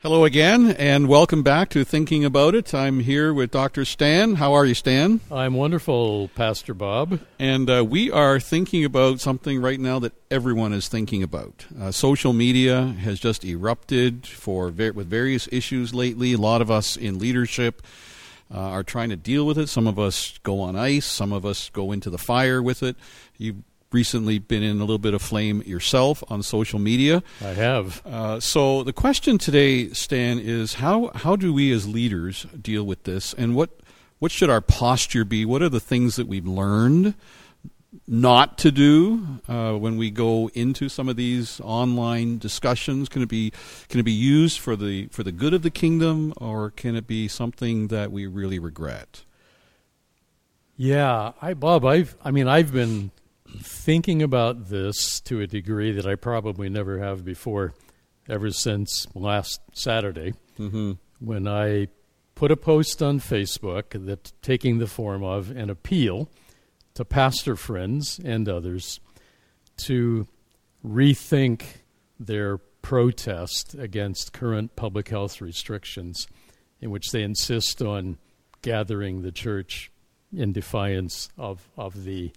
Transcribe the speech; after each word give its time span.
Hello 0.00 0.24
again, 0.24 0.70
and 0.72 1.08
welcome 1.08 1.42
back 1.42 1.70
to 1.70 1.82
Thinking 1.82 2.24
About 2.24 2.54
It. 2.54 2.72
I'm 2.74 3.00
here 3.00 3.34
with 3.34 3.50
Dr. 3.50 3.84
Stan. 3.84 4.34
How 4.34 4.52
are 4.52 4.64
you, 4.64 4.74
Stan? 4.74 5.20
I'm 5.30 5.54
wonderful, 5.54 6.28
Pastor 6.28 6.74
Bob. 6.74 7.20
And 7.38 7.68
uh, 7.68 7.84
we 7.84 8.10
are 8.10 8.38
thinking 8.38 8.84
about 8.84 9.20
something 9.20 9.60
right 9.60 9.80
now 9.80 9.98
that 10.00 10.12
everyone 10.30 10.72
is 10.72 10.88
thinking 10.88 11.22
about. 11.22 11.66
Uh, 11.80 11.90
social 11.90 12.32
media 12.32 12.82
has 13.00 13.18
just 13.18 13.44
erupted 13.44 14.26
for 14.26 14.70
ver- 14.70 14.92
with 14.92 15.08
various 15.08 15.48
issues 15.50 15.94
lately. 15.94 16.34
A 16.34 16.38
lot 16.38 16.60
of 16.60 16.70
us 16.70 16.96
in 16.96 17.18
leadership 17.18 17.82
uh, 18.54 18.58
are 18.58 18.82
trying 18.82 19.08
to 19.08 19.16
deal 19.16 19.46
with 19.46 19.58
it. 19.58 19.68
Some 19.68 19.86
of 19.86 19.98
us 19.98 20.38
go 20.42 20.60
on 20.60 20.76
ice. 20.76 21.06
Some 21.06 21.32
of 21.32 21.44
us 21.46 21.70
go 21.70 21.92
into 21.92 22.10
the 22.10 22.18
fire 22.18 22.62
with 22.62 22.82
it. 22.82 22.96
You 23.38 23.64
recently 23.94 24.38
been 24.38 24.62
in 24.62 24.76
a 24.76 24.80
little 24.80 24.98
bit 24.98 25.14
of 25.14 25.22
flame 25.22 25.62
yourself 25.62 26.22
on 26.28 26.42
social 26.42 26.78
media. 26.78 27.22
I 27.40 27.54
have. 27.54 28.04
Uh, 28.04 28.40
so 28.40 28.82
the 28.82 28.92
question 28.92 29.38
today, 29.38 29.88
Stan, 29.90 30.38
is 30.38 30.74
how 30.74 31.12
how 31.14 31.36
do 31.36 31.54
we 31.54 31.72
as 31.72 31.88
leaders 31.88 32.46
deal 32.60 32.84
with 32.84 33.04
this, 33.04 33.32
and 33.34 33.54
what 33.54 33.70
what 34.18 34.32
should 34.32 34.50
our 34.50 34.60
posture 34.60 35.24
be? 35.24 35.44
What 35.44 35.62
are 35.62 35.68
the 35.68 35.80
things 35.80 36.16
that 36.16 36.26
we've 36.26 36.46
learned 36.46 37.14
not 38.06 38.58
to 38.58 38.70
do 38.70 39.40
uh, 39.48 39.72
when 39.72 39.96
we 39.96 40.10
go 40.10 40.50
into 40.54 40.88
some 40.88 41.08
of 41.08 41.16
these 41.16 41.60
online 41.60 42.38
discussions? 42.38 43.08
Can 43.08 43.22
it 43.22 43.28
be 43.28 43.52
can 43.88 44.00
it 44.00 44.04
be 44.04 44.12
used 44.12 44.58
for 44.58 44.76
the 44.76 45.06
for 45.08 45.22
the 45.22 45.32
good 45.32 45.54
of 45.54 45.62
the 45.62 45.70
kingdom, 45.70 46.32
or 46.36 46.70
can 46.70 46.96
it 46.96 47.06
be 47.06 47.28
something 47.28 47.88
that 47.88 48.10
we 48.10 48.26
really 48.26 48.58
regret? 48.58 49.24
Yeah, 50.76 51.32
I 51.40 51.54
Bob, 51.54 51.84
I've 51.84 52.16
I 52.24 52.30
mean 52.30 52.48
I've 52.48 52.72
been 52.72 53.12
thinking 53.58 54.22
about 54.22 54.68
this 54.68 55.20
to 55.20 55.40
a 55.40 55.46
degree 55.46 55.92
that 55.92 56.06
I 56.06 56.14
probably 56.14 56.68
never 56.68 56.98
have 56.98 57.24
before, 57.24 57.74
ever 58.28 58.50
since 58.50 59.06
last 59.14 59.60
Saturday 59.72 60.34
Mm-hmm. 60.58 60.92
when 61.18 61.48
I 61.48 61.88
put 62.36 62.52
a 62.52 62.56
post 62.56 63.02
on 63.02 63.18
Facebook 63.18 64.06
that 64.06 64.32
taking 64.40 64.78
the 64.78 64.86
form 64.86 65.24
of 65.24 65.50
an 65.50 65.68
appeal 65.68 66.30
to 66.94 67.04
pastor 67.04 67.56
friends 67.56 68.20
and 68.24 68.48
others 68.48 69.00
to 69.78 70.28
rethink 70.86 71.64
their 72.20 72.58
protest 72.82 73.74
against 73.74 74.32
current 74.32 74.76
public 74.76 75.08
health 75.08 75.40
restrictions 75.40 76.28
in 76.80 76.90
which 76.90 77.10
they 77.10 77.22
insist 77.22 77.82
on 77.82 78.18
gathering 78.62 79.22
the 79.22 79.32
church 79.32 79.90
in 80.32 80.52
defiance 80.52 81.28
of, 81.36 81.68
of 81.76 82.04
the 82.04 82.30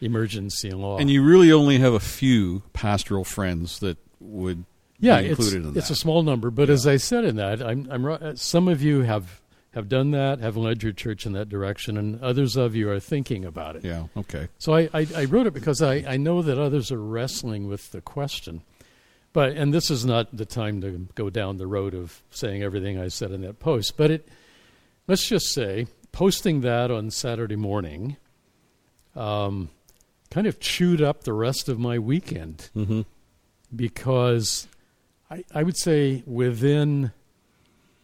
emergency 0.00 0.70
law. 0.70 0.98
And 0.98 1.10
you 1.10 1.22
really 1.22 1.52
only 1.52 1.78
have 1.78 1.94
a 1.94 2.00
few 2.00 2.62
pastoral 2.72 3.24
friends 3.24 3.80
that 3.80 3.98
would 4.20 4.64
yeah, 4.98 5.20
be 5.20 5.28
it's, 5.28 5.38
included 5.38 5.68
in 5.68 5.78
it's 5.78 5.90
a 5.90 5.96
small 5.96 6.22
number, 6.22 6.50
but 6.50 6.70
as 6.70 6.86
I 6.86 6.96
said 6.96 7.24
in 7.24 7.36
that, 7.36 7.62
I'm, 7.62 7.88
I'm 7.90 8.04
uh, 8.04 8.34
some 8.34 8.68
of 8.68 8.82
you 8.82 9.02
have 9.02 9.40
have 9.74 9.88
done 9.88 10.10
that, 10.12 10.40
have 10.40 10.56
led 10.56 10.82
your 10.82 10.92
church 10.92 11.26
in 11.26 11.32
that 11.32 11.48
direction, 11.48 11.96
and 11.96 12.20
others 12.22 12.56
of 12.56 12.74
you 12.74 12.90
are 12.90 12.98
thinking 12.98 13.44
about 13.44 13.76
it. 13.76 13.84
yeah. 13.84 14.04
Okay. 14.16 14.48
So 14.58 14.74
I, 14.74 14.88
I, 14.92 15.06
I 15.14 15.24
wrote 15.26 15.46
it 15.46 15.54
because 15.54 15.82
I, 15.82 15.96
I 16.08 16.16
know 16.16 16.42
that 16.42 16.58
others 16.58 16.90
are 16.90 17.00
wrestling 17.00 17.68
with 17.68 17.92
the 17.92 18.00
question. 18.00 18.62
But 19.32 19.52
and 19.52 19.72
this 19.72 19.90
is 19.90 20.04
not 20.04 20.34
the 20.36 20.46
time 20.46 20.80
to 20.80 21.06
go 21.14 21.30
down 21.30 21.58
the 21.58 21.66
road 21.66 21.94
of 21.94 22.22
saying 22.30 22.62
everything 22.62 22.98
I 22.98 23.08
said 23.08 23.30
in 23.30 23.42
that 23.42 23.60
post. 23.60 23.96
But 23.96 24.10
it 24.10 24.28
let's 25.06 25.28
just 25.28 25.52
say 25.52 25.86
posting 26.12 26.62
that 26.62 26.90
on 26.90 27.10
Saturday 27.10 27.56
morning 27.56 28.16
um, 29.14 29.70
kind 30.30 30.46
of 30.46 30.60
chewed 30.60 31.00
up 31.02 31.24
the 31.24 31.32
rest 31.32 31.68
of 31.68 31.78
my 31.78 31.98
weekend 31.98 32.70
Mm-hmm. 32.76 33.02
because 33.74 34.68
I, 35.30 35.44
I 35.54 35.62
would 35.62 35.76
say 35.76 36.22
within 36.26 37.12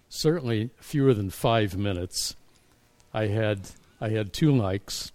certainly 0.09 0.71
fewer 0.81 1.15
than 1.15 1.31
five 1.31 1.77
minutes, 1.77 2.37
I 3.13 3.27
had 3.29 3.61
I 4.01 4.09
had 4.11 4.33
two 4.33 4.53
likes, 4.55 5.13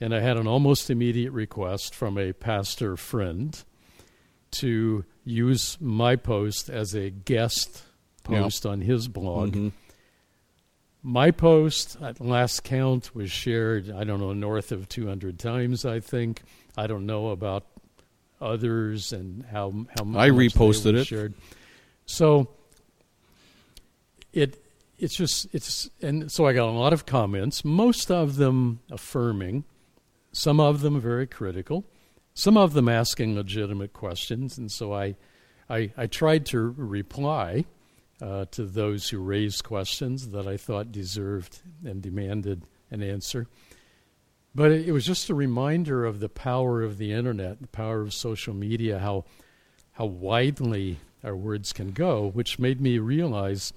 and 0.00 0.14
I 0.14 0.20
had 0.20 0.36
an 0.36 0.46
almost 0.46 0.90
immediate 0.90 1.32
request 1.32 1.94
from 1.94 2.18
a 2.18 2.32
pastor 2.32 2.96
friend 2.96 3.62
to 4.52 5.04
use 5.24 5.78
my 5.80 6.16
post 6.16 6.68
as 6.68 6.94
a 6.94 7.10
guest 7.10 7.82
post 8.24 8.64
on 8.66 8.80
his 8.80 9.06
blog. 9.08 9.54
Mhm. 9.54 9.72
My 11.06 11.30
post 11.30 11.98
at 12.02 12.18
last 12.18 12.64
count 12.64 13.14
was 13.14 13.30
shared, 13.30 13.90
I 13.90 14.04
don't 14.04 14.20
know, 14.20 14.32
north 14.32 14.72
of 14.72 14.88
200 14.88 15.38
times, 15.38 15.84
I 15.84 16.00
think. 16.00 16.40
I 16.78 16.86
don't 16.86 17.04
know 17.04 17.28
about 17.28 17.66
others 18.40 19.12
and 19.12 19.44
how 19.44 19.70
how 19.98 20.04
much 20.04 20.20
I 20.20 20.30
reposted 20.30 20.96
it. 20.96 21.04
Shared. 21.04 21.34
So 22.06 22.48
it 24.32 24.62
it's 24.98 25.14
just 25.14 25.46
it's 25.54 25.90
and 26.00 26.32
so 26.32 26.46
I 26.46 26.54
got 26.54 26.68
a 26.68 26.72
lot 26.72 26.94
of 26.94 27.04
comments, 27.04 27.66
most 27.66 28.10
of 28.10 28.36
them 28.36 28.80
affirming, 28.90 29.64
some 30.32 30.58
of 30.58 30.80
them 30.80 30.98
very 31.00 31.26
critical, 31.26 31.84
some 32.32 32.56
of 32.56 32.72
them 32.72 32.88
asking 32.88 33.34
legitimate 33.34 33.92
questions, 33.92 34.56
and 34.56 34.72
so 34.72 34.94
I 34.94 35.16
I, 35.68 35.92
I 35.96 36.06
tried 36.06 36.46
to 36.46 36.58
reply 36.58 37.66
uh, 38.24 38.46
to 38.52 38.64
those 38.64 39.10
who 39.10 39.18
raised 39.18 39.64
questions 39.64 40.28
that 40.28 40.46
I 40.46 40.56
thought 40.56 40.90
deserved 40.90 41.60
and 41.84 42.00
demanded 42.00 42.62
an 42.90 43.02
answer. 43.02 43.46
But 44.54 44.70
it, 44.72 44.88
it 44.88 44.92
was 44.92 45.04
just 45.04 45.28
a 45.28 45.34
reminder 45.34 46.06
of 46.06 46.20
the 46.20 46.28
power 46.30 46.82
of 46.82 46.96
the 46.96 47.12
internet, 47.12 47.60
the 47.60 47.66
power 47.68 48.00
of 48.00 48.14
social 48.14 48.54
media, 48.54 48.98
how 48.98 49.24
how 49.92 50.06
widely 50.06 50.98
our 51.22 51.36
words 51.36 51.72
can 51.72 51.92
go, 51.92 52.30
which 52.30 52.58
made 52.58 52.80
me 52.80 52.98
realize 52.98 53.72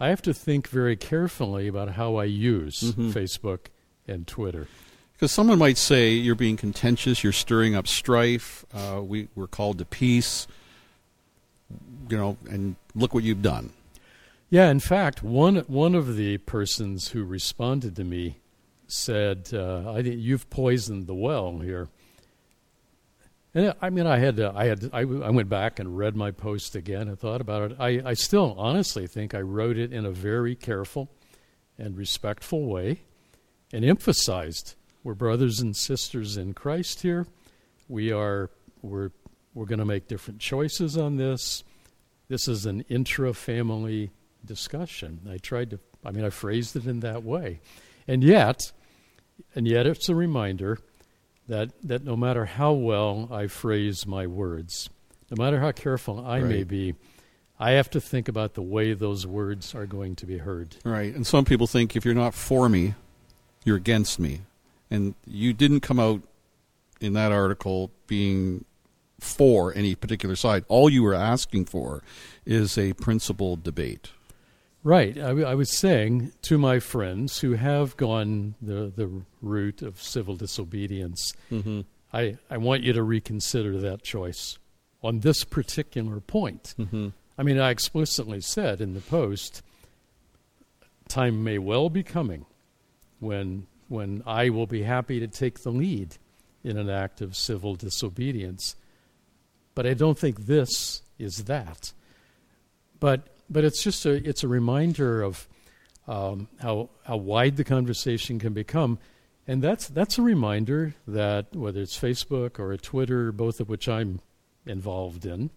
I 0.00 0.08
have 0.08 0.22
to 0.22 0.32
think 0.34 0.68
very 0.68 0.96
carefully 0.96 1.68
about 1.68 1.90
how 1.90 2.16
I 2.16 2.24
use 2.24 2.80
Mhm. 2.94 3.12
Facebook 3.12 3.66
and 4.08 4.26
Twitter. 4.26 4.66
Because 5.12 5.32
someone 5.32 5.58
might 5.58 5.76
say 5.76 6.12
you're 6.14 6.34
being 6.34 6.56
contentious, 6.56 7.22
you're 7.22 7.32
stirring 7.34 7.74
up 7.76 7.86
strife. 7.86 8.64
Uh, 8.72 9.02
we 9.04 9.28
we're 9.34 9.46
called 9.46 9.78
to 9.78 9.84
peace. 9.84 10.46
You 12.10 12.16
know, 12.16 12.36
and 12.48 12.76
look 12.94 13.14
what 13.14 13.22
you've 13.22 13.42
done. 13.42 13.70
Yeah, 14.48 14.68
in 14.68 14.80
fact, 14.80 15.22
one 15.22 15.56
one 15.68 15.94
of 15.94 16.16
the 16.16 16.38
persons 16.38 17.08
who 17.08 17.24
responded 17.24 17.94
to 17.96 18.04
me 18.04 18.38
said, 18.88 19.50
uh, 19.52 19.92
"I 19.92 20.02
think 20.02 20.16
you've 20.18 20.50
poisoned 20.50 21.06
the 21.06 21.14
well 21.14 21.58
here." 21.58 21.88
And 23.54 23.74
I 23.80 23.90
mean, 23.90 24.06
I 24.06 24.18
had 24.18 24.36
to, 24.36 24.52
I 24.54 24.66
had 24.66 24.90
I, 24.92 25.00
I 25.00 25.30
went 25.30 25.48
back 25.48 25.78
and 25.78 25.96
read 25.96 26.16
my 26.16 26.30
post 26.30 26.74
again 26.74 27.08
and 27.08 27.18
thought 27.18 27.40
about 27.40 27.70
it. 27.70 27.76
I, 27.80 28.02
I 28.04 28.14
still 28.14 28.54
honestly 28.56 29.06
think 29.06 29.34
I 29.34 29.40
wrote 29.40 29.76
it 29.76 29.92
in 29.92 30.04
a 30.04 30.10
very 30.10 30.54
careful 30.54 31.08
and 31.78 31.96
respectful 31.96 32.66
way, 32.66 33.02
and 33.72 33.84
emphasized 33.84 34.74
we're 35.02 35.14
brothers 35.14 35.60
and 35.60 35.76
sisters 35.76 36.36
in 36.36 36.54
Christ 36.54 37.02
here. 37.02 37.26
We 37.88 38.12
are 38.12 38.50
we're 38.82 39.10
we're 39.54 39.66
going 39.66 39.78
to 39.78 39.84
make 39.84 40.06
different 40.08 40.40
choices 40.40 40.96
on 40.96 41.16
this. 41.16 41.64
This 42.30 42.46
is 42.46 42.64
an 42.64 42.82
intra-family 42.88 44.12
discussion. 44.46 45.20
I 45.28 45.38
tried 45.38 45.70
to, 45.70 45.80
I 46.04 46.12
mean, 46.12 46.24
I 46.24 46.30
phrased 46.30 46.76
it 46.76 46.86
in 46.86 47.00
that 47.00 47.24
way, 47.24 47.58
and 48.06 48.22
yet, 48.22 48.70
and 49.54 49.66
yet, 49.66 49.84
it's 49.84 50.08
a 50.08 50.14
reminder 50.14 50.78
that 51.48 51.70
that 51.82 52.04
no 52.04 52.16
matter 52.16 52.44
how 52.44 52.72
well 52.72 53.28
I 53.32 53.48
phrase 53.48 54.06
my 54.06 54.28
words, 54.28 54.88
no 55.28 55.42
matter 55.42 55.58
how 55.58 55.72
careful 55.72 56.24
I 56.24 56.38
may 56.38 56.62
be, 56.62 56.94
I 57.58 57.72
have 57.72 57.90
to 57.90 58.00
think 58.00 58.28
about 58.28 58.54
the 58.54 58.62
way 58.62 58.92
those 58.92 59.26
words 59.26 59.74
are 59.74 59.86
going 59.86 60.14
to 60.16 60.26
be 60.26 60.38
heard. 60.38 60.76
Right. 60.84 61.12
And 61.12 61.26
some 61.26 61.44
people 61.44 61.66
think 61.66 61.96
if 61.96 62.04
you're 62.04 62.14
not 62.14 62.34
for 62.34 62.68
me, 62.68 62.94
you're 63.64 63.76
against 63.76 64.20
me. 64.20 64.42
And 64.88 65.14
you 65.26 65.52
didn't 65.52 65.80
come 65.80 65.98
out 65.98 66.22
in 67.00 67.12
that 67.14 67.32
article 67.32 67.90
being 68.06 68.64
for 69.20 69.72
any 69.74 69.94
particular 69.94 70.36
side. 70.36 70.64
All 70.68 70.90
you 70.90 71.04
are 71.06 71.14
asking 71.14 71.66
for 71.66 72.02
is 72.44 72.76
a 72.76 72.92
principled 72.94 73.62
debate. 73.62 74.10
Right. 74.82 75.16
I, 75.18 75.28
w- 75.28 75.46
I 75.46 75.54
was 75.54 75.76
saying 75.76 76.32
to 76.42 76.56
my 76.56 76.80
friends 76.80 77.40
who 77.40 77.52
have 77.52 77.96
gone 77.96 78.54
the, 78.62 78.90
the 78.94 79.10
route 79.42 79.82
of 79.82 80.02
civil 80.02 80.36
disobedience, 80.36 81.32
Mm-hmm. 81.50 81.82
I, 82.12 82.38
I 82.50 82.56
want 82.56 82.82
you 82.82 82.92
to 82.94 83.02
reconsider 83.02 83.78
that 83.78 84.02
choice 84.02 84.58
on 85.02 85.20
this 85.20 85.44
particular 85.44 86.18
point. 86.20 86.74
Mm-hmm. 86.78 87.08
I 87.38 87.42
mean, 87.42 87.58
I 87.60 87.70
explicitly 87.70 88.40
said 88.40 88.80
in 88.80 88.94
the 88.94 89.00
post, 89.00 89.62
time 91.08 91.44
may 91.44 91.58
well 91.58 91.88
be 91.88 92.02
coming 92.02 92.46
when 93.18 93.66
when 93.88 94.22
I 94.24 94.50
will 94.50 94.66
be 94.66 94.82
happy 94.82 95.18
to 95.20 95.26
take 95.26 95.62
the 95.62 95.70
lead 95.70 96.16
in 96.62 96.76
an 96.76 96.88
act 96.88 97.20
of 97.20 97.36
civil 97.36 97.74
disobedience. 97.74 98.76
But 99.80 99.86
I 99.86 99.94
don't 99.94 100.18
think 100.18 100.40
this 100.40 101.00
is 101.18 101.44
that. 101.44 101.94
But 102.98 103.28
but 103.48 103.64
it's 103.64 103.82
just 103.82 104.04
a 104.04 104.10
it's 104.28 104.44
a 104.44 104.46
reminder 104.46 105.22
of 105.22 105.48
um, 106.06 106.48
how 106.60 106.90
how 107.02 107.16
wide 107.16 107.56
the 107.56 107.64
conversation 107.64 108.38
can 108.38 108.52
become, 108.52 108.98
and 109.46 109.62
that's 109.62 109.88
that's 109.88 110.18
a 110.18 110.22
reminder 110.22 110.96
that 111.08 111.56
whether 111.56 111.80
it's 111.80 111.98
Facebook 111.98 112.58
or 112.58 112.72
a 112.72 112.76
Twitter, 112.76 113.32
both 113.32 113.58
of 113.58 113.70
which 113.70 113.88
I'm 113.88 114.20
involved 114.66 115.24
in. 115.24 115.48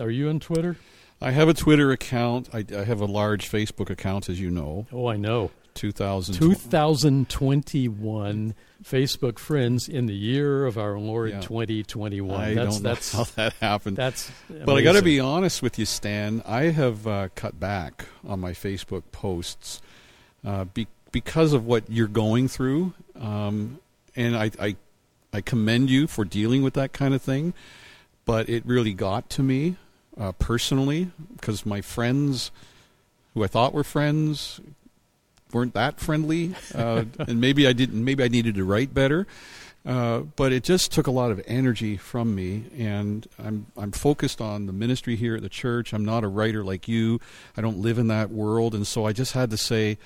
Are 0.00 0.10
you 0.10 0.28
on 0.28 0.40
Twitter? 0.40 0.74
I 1.20 1.30
have 1.30 1.48
a 1.48 1.54
Twitter 1.54 1.92
account. 1.92 2.48
I, 2.52 2.64
I 2.76 2.82
have 2.82 3.00
a 3.00 3.06
large 3.06 3.48
Facebook 3.48 3.90
account, 3.90 4.28
as 4.28 4.40
you 4.40 4.50
know. 4.50 4.88
Oh, 4.92 5.06
I 5.06 5.16
know. 5.16 5.52
2000. 5.74 6.34
2021 6.34 8.54
Facebook 8.82 9.38
friends 9.38 9.88
in 9.88 10.06
the 10.06 10.14
year 10.14 10.64
of 10.66 10.78
our 10.78 10.98
Lord 10.98 11.30
Yeah. 11.30 11.40
2021. 11.40 12.40
I 12.40 12.54
that's 12.54 12.80
don't 12.80 12.84
know 12.84 12.94
how 13.18 13.24
that 13.36 13.52
happened. 13.54 13.96
that's. 13.96 14.30
But 14.48 14.76
I 14.76 14.82
got 14.82 14.92
to 14.92 15.02
be 15.02 15.20
honest 15.20 15.62
with 15.62 15.78
you, 15.78 15.84
Stan. 15.84 16.42
I 16.46 16.64
have 16.64 17.06
uh, 17.06 17.28
cut 17.34 17.60
back 17.60 18.06
on 18.26 18.40
my 18.40 18.52
Facebook 18.52 19.02
posts 19.12 19.80
uh, 20.44 20.64
be- 20.64 20.86
because 21.12 21.52
of 21.52 21.66
what 21.66 21.84
you're 21.90 22.08
going 22.08 22.48
through, 22.48 22.94
um, 23.20 23.78
and 24.16 24.36
I, 24.36 24.50
I 24.60 24.76
I 25.32 25.40
commend 25.42 25.90
you 25.90 26.06
for 26.06 26.24
dealing 26.24 26.62
with 26.62 26.74
that 26.74 26.92
kind 26.92 27.14
of 27.14 27.22
thing. 27.22 27.52
But 28.24 28.48
it 28.48 28.64
really 28.64 28.94
got 28.94 29.28
to 29.30 29.42
me 29.42 29.76
uh, 30.18 30.32
personally 30.32 31.10
because 31.36 31.66
my 31.66 31.80
friends, 31.80 32.50
who 33.34 33.42
I 33.44 33.48
thought 33.48 33.74
were 33.74 33.84
friends, 33.84 34.60
weren't 35.52 35.74
that 35.74 36.00
friendly, 36.00 36.54
uh, 36.74 37.04
and 37.18 37.40
maybe 37.40 37.66
I 37.66 37.72
didn't. 37.72 38.04
Maybe 38.04 38.24
I 38.24 38.28
needed 38.28 38.54
to 38.56 38.64
write 38.64 38.94
better. 38.94 39.26
Uh, 39.84 40.20
but 40.36 40.52
it 40.52 40.62
just 40.62 40.92
took 40.92 41.06
a 41.06 41.10
lot 41.10 41.30
of 41.30 41.40
energy 41.46 41.96
from 41.96 42.34
me, 42.34 42.64
and 42.76 43.26
I'm 43.38 43.66
I'm 43.78 43.92
focused 43.92 44.40
on 44.40 44.66
the 44.66 44.72
ministry 44.72 45.16
here 45.16 45.36
at 45.36 45.42
the 45.42 45.48
church. 45.48 45.94
I'm 45.94 46.04
not 46.04 46.22
a 46.22 46.28
writer 46.28 46.62
like 46.62 46.86
you. 46.86 47.18
I 47.56 47.62
don't 47.62 47.78
live 47.78 47.98
in 47.98 48.08
that 48.08 48.30
world, 48.30 48.74
and 48.74 48.86
so 48.86 49.06
I 49.06 49.12
just 49.12 49.32
had 49.32 49.50
to 49.50 49.56
say, 49.56 49.96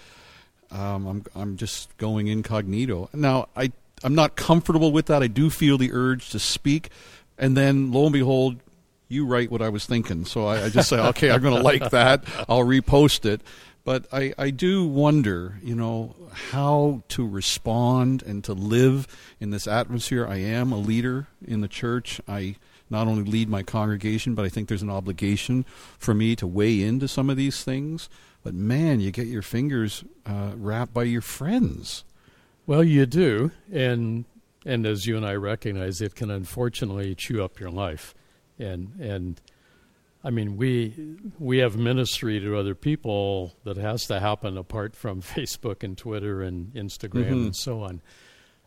um, 0.71 1.07
I'm 1.07 1.25
I'm 1.35 1.57
just 1.57 1.97
going 1.99 2.29
incognito. 2.29 3.11
Now 3.13 3.49
I 3.57 3.73
I'm 4.05 4.15
not 4.15 4.37
comfortable 4.37 4.93
with 4.93 5.07
that. 5.07 5.25
I 5.25 5.27
do 5.27 5.51
feel 5.51 5.77
the 5.77 5.93
urge 5.93 6.31
to 6.31 6.39
speak, 6.39 6.91
and 7.37 7.57
then 7.57 7.91
lo 7.91 8.05
and 8.05 8.13
behold, 8.13 8.61
you 9.09 9.27
write 9.27 9.51
what 9.51 9.63
I 9.63 9.71
was 9.71 9.87
thinking. 9.87 10.25
So 10.25 10.47
I, 10.47 10.65
I 10.65 10.69
just 10.69 10.89
say, 10.89 10.99
okay, 10.99 11.31
I'm 11.31 11.43
going 11.43 11.57
to 11.57 11.63
like 11.63 11.91
that. 11.91 12.25
I'll 12.49 12.65
repost 12.65 13.25
it. 13.25 13.41
But 13.85 14.07
I, 14.11 14.33
I 14.39 14.51
do 14.51 14.87
wonder, 14.87 15.59
you 15.63 15.75
know, 15.75 16.17
how 16.33 17.03
to 17.09 17.29
respond 17.29 18.23
and 18.23 18.43
to 18.45 18.55
live 18.55 19.07
in 19.39 19.51
this 19.51 19.67
atmosphere. 19.67 20.27
I 20.27 20.39
am 20.39 20.73
a 20.73 20.79
leader 20.79 21.29
in 21.47 21.61
the 21.61 21.69
church. 21.69 22.21
I 22.27 22.57
not 22.89 23.07
only 23.07 23.25
lead 23.25 23.49
my 23.49 23.63
congregation, 23.63 24.35
but 24.35 24.45
I 24.45 24.49
think 24.49 24.69
there's 24.69 24.83
an 24.83 24.91
obligation 24.91 25.67
for 25.99 26.15
me 26.15 26.35
to 26.37 26.47
weigh 26.47 26.83
into 26.83 27.09
some 27.09 27.29
of 27.29 27.37
these 27.37 27.63
things. 27.63 28.09
But 28.43 28.55
man, 28.55 29.01
you 29.01 29.11
get 29.11 29.27
your 29.27 29.43
fingers 29.43 30.05
uh, 30.25 30.53
rapped 30.57 30.95
by 30.95 31.05
your 31.05 31.23
friends. 31.23 32.05
Well, 32.67 32.85
you 32.85 33.05
do, 33.05 33.53
and 33.71 34.25
and 34.67 34.87
as 34.87 35.07
you 35.07 35.17
and 35.19 35.27
I 35.27 35.35
recognize, 35.35 36.01
it 36.01 36.15
can 36.15 36.31
unfortunately 36.31 37.15
chew 37.15 37.45
up 37.45 37.61
your 37.61 37.71
life, 37.71 38.15
and 38.59 38.93
and 38.99 39.41
I 40.25 40.31
mean 40.31 40.57
we 40.57 40.95
we 41.39 41.59
have 41.59 41.77
ministry 41.77 42.41
to 42.41 42.57
other 42.57 42.75
people 42.75 43.55
that 43.65 43.77
has 43.77 44.07
to 44.07 44.19
happen 44.21 44.57
apart 44.57 44.97
from 44.97 45.21
Facebook 45.37 45.83
and 45.83 45.97
Twitter 45.99 46.43
and 46.43 46.73
Instagram 46.75 47.27
Mhm. 47.29 47.33
and 47.33 47.57
so 47.57 47.83
on. 47.83 48.01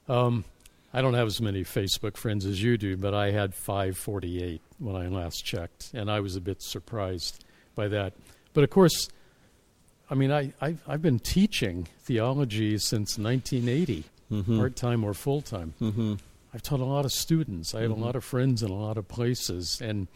Um, 0.08 0.46
I 0.94 1.02
don't 1.02 1.16
have 1.16 1.28
as 1.28 1.42
many 1.42 1.64
Facebook 1.64 2.16
friends 2.16 2.46
as 2.46 2.62
you 2.64 2.78
do, 2.78 2.96
but 2.96 3.14
I 3.14 3.32
had 3.32 3.54
548 3.54 4.62
when 4.80 4.96
I 4.96 5.08
last 5.08 5.44
checked, 5.46 5.92
and 5.94 6.10
I 6.10 6.22
was 6.22 6.36
a 6.38 6.42
bit 6.42 6.62
surprised 6.62 7.44
by 7.76 7.88
that. 7.90 8.14
But 8.54 8.64
of 8.64 8.70
course, 8.70 9.10
I 10.10 10.16
mean, 10.16 10.32
I, 10.32 10.54
I've, 10.62 10.82
I've 10.88 11.02
been 11.02 11.20
teaching 11.20 11.88
theology 12.04 12.78
since 12.78 13.18
1980, 13.18 14.06
Mm-hmm. 14.32 14.58
part 14.60 14.76
time 14.76 15.04
or 15.06 15.14
full 15.14 15.42
time. 15.42 15.74
mm-hmm. 15.80 16.16
I've 16.54 16.62
taught 16.62 16.80
a 16.82 16.86
lot 16.86 17.06
of 17.06 17.12
students. 17.14 17.74
I 17.76 17.82
have 17.82 17.92
a 17.92 17.96
lot 17.96 18.16
of 18.18 18.24
friends 18.26 18.62
in 18.64 18.70
a 18.70 18.76
lot 18.76 18.98
of 18.98 19.08
places, 19.08 19.80
and 19.82 20.08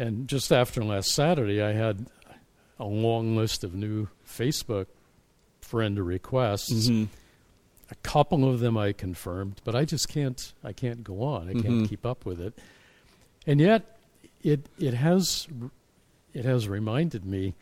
and 0.00 0.26
just 0.28 0.50
after 0.50 0.82
last 0.82 1.10
Saturday, 1.10 1.60
I 1.60 1.72
had 1.72 2.06
a 2.78 2.86
long 2.86 3.36
list 3.36 3.64
of 3.64 3.74
new 3.74 4.08
Facebook 4.26 4.86
friend 5.60 5.98
requests. 5.98 6.88
Mm-hmm. 6.88 7.04
A 7.90 7.94
couple 7.96 8.48
of 8.48 8.60
them 8.60 8.78
I 8.78 8.94
confirmed, 8.94 9.60
but 9.62 9.74
I 9.74 9.84
just 9.84 10.08
can't. 10.08 10.54
I 10.64 10.72
can't 10.72 11.04
go 11.04 11.22
on. 11.22 11.50
I 11.50 11.60
can't 11.60 11.86
keep 11.88 12.06
up 12.06 12.24
with 12.24 12.40
it. 12.40 12.58
And 13.46 13.60
yet, 13.60 13.98
it 14.42 14.66
it 14.78 14.94
has 14.94 15.46
it 16.32 16.46
has 16.46 16.66
reminded 16.66 17.26
me 17.26 17.54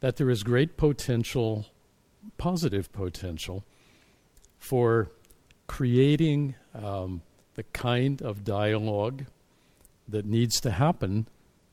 that 0.00 0.16
there 0.16 0.30
is 0.30 0.42
great 0.42 0.76
potential, 0.76 1.66
positive 2.36 2.90
potential, 2.90 3.64
for 4.58 5.12
creating 5.68 6.56
um, 6.74 7.22
the 7.54 7.62
kind 7.62 8.22
of 8.22 8.42
dialogue 8.42 9.26
that 10.08 10.26
needs 10.26 10.60
to 10.60 10.70
happen 10.70 11.26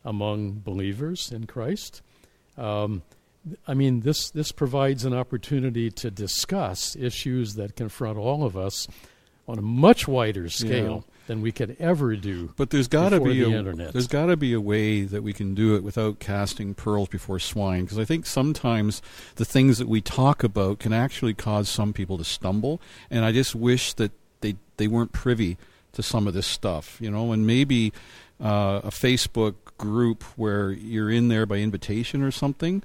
among 0.04 0.60
believers 0.60 1.32
in 1.32 1.48
Christ. 1.48 2.02
Um, 2.58 3.02
I 3.68 3.74
mean, 3.74 4.02
this 4.02 4.30
this 4.32 4.52
provides 4.52 5.06
an 5.06 5.14
opportunity 5.14 5.92
to 5.92 6.10
discuss 6.10 6.96
issues 6.96 7.56
that 7.56 7.76
confront 7.76 8.18
all 8.18 8.44
of 8.44 8.58
us 8.58 8.88
on 9.48 9.60
a 9.60 9.62
much 9.62 10.08
wider 10.08 10.50
scale 10.50 11.06
than 11.28 11.42
we 11.42 11.52
could 11.52 11.76
ever 11.80 12.16
do. 12.16 12.54
But 12.56 12.70
there's 12.70 12.88
got 12.88 13.10
to 13.10 13.20
be 13.20 13.42
the 13.42 13.52
a 13.52 13.58
internet. 13.58 13.94
there's 13.94 14.08
got 14.08 14.28
to 14.28 14.38
be 14.38 14.54
a 14.54 14.62
way 14.62 15.04
that 15.04 15.22
we 15.22 15.34
can 15.34 15.54
do 15.54 15.76
it 15.76 15.84
without 15.84 16.20
casting 16.20 16.74
pearls 16.74 17.10
before 17.10 17.40
swine. 17.40 17.84
Because 17.84 18.00
I 18.00 18.06
think 18.06 18.26
sometimes 18.26 19.02
the 19.36 19.46
things 19.46 19.78
that 19.78 19.88
we 19.88 20.02
talk 20.02 20.44
about 20.44 20.80
can 20.80 20.94
actually 20.94 21.34
cause 21.34 21.70
some 21.70 21.94
people 21.94 22.18
to 22.18 22.24
stumble, 22.24 22.82
and 23.10 23.24
I 23.24 23.32
just 23.32 23.56
wish 23.56 23.94
that 23.94 24.12
they 24.42 24.56
they 24.78 24.88
weren't 24.88 25.12
privy 25.12 25.58
to 25.94 26.04
some 26.04 26.28
of 26.28 26.34
this 26.34 26.48
stuff, 26.48 26.98
you 27.00 27.10
know. 27.10 27.32
And 27.32 27.46
maybe 27.46 27.94
uh, 28.42 28.82
a 28.84 28.90
Facebook 28.90 29.56
group 29.78 30.24
where 30.36 30.72
you're 30.72 31.12
in 31.12 31.28
there 31.28 31.46
by 31.46 31.58
invitation 31.58 32.22
or 32.22 32.32
something, 32.32 32.84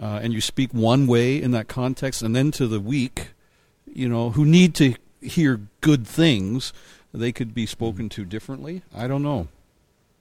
uh, 0.00 0.20
and 0.22 0.32
you 0.32 0.40
speak 0.40 0.72
one 0.72 1.06
way 1.06 1.40
in 1.40 1.50
that 1.52 1.68
context, 1.68 2.22
and 2.22 2.34
then 2.34 2.50
to 2.52 2.66
the 2.66 2.80
weak, 2.80 3.30
you 3.86 4.08
know, 4.08 4.30
who 4.30 4.44
need 4.44 4.74
to 4.74 4.94
hear 5.20 5.60
good 5.80 6.06
things, 6.06 6.72
they 7.12 7.32
could 7.32 7.54
be 7.54 7.66
spoken 7.66 8.08
to 8.10 8.24
differently. 8.24 8.82
I 8.94 9.06
don't 9.06 9.22
know. 9.22 9.48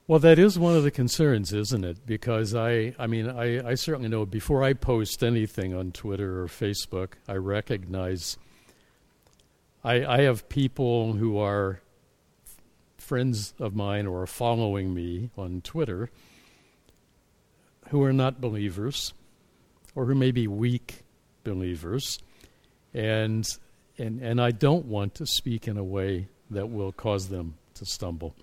Well, 0.07 0.19
that 0.19 0.39
is 0.39 0.59
one 0.59 0.75
of 0.75 0.83
the 0.83 0.91
concerns, 0.91 1.53
isn't 1.53 1.85
it? 1.85 2.05
Because 2.05 2.53
I, 2.53 2.93
I 2.99 3.07
mean, 3.07 3.29
I, 3.29 3.65
I 3.65 3.75
certainly 3.75 4.09
know 4.09 4.25
before 4.25 4.61
I 4.61 4.73
post 4.73 5.23
anything 5.23 5.73
on 5.73 5.93
Twitter 5.93 6.41
or 6.41 6.47
Facebook, 6.47 7.13
I 7.29 7.35
recognize 7.35 8.37
I, 9.83 10.05
I 10.05 10.21
have 10.21 10.49
people 10.49 11.13
who 11.13 11.37
are 11.37 11.79
friends 13.11 13.53
of 13.59 13.75
mine 13.75 14.07
or 14.07 14.25
following 14.25 14.93
me 14.93 15.29
on 15.37 15.59
Twitter 15.59 16.09
who 17.89 18.01
are 18.01 18.13
not 18.13 18.39
believers 18.39 19.13
or 19.93 20.05
who 20.05 20.15
may 20.15 20.31
be 20.31 20.47
weak 20.47 21.03
believers. 21.43 22.19
And, 22.93 23.45
and, 23.97 24.21
and 24.21 24.39
I 24.39 24.51
don't 24.51 24.85
want 24.85 25.13
to 25.15 25.25
speak 25.25 25.67
in 25.67 25.77
a 25.77 25.83
way 25.83 26.29
that 26.51 26.69
will 26.69 26.93
cause 26.93 27.27
them 27.27 27.55
to 27.73 27.85
stumble. 27.85 28.33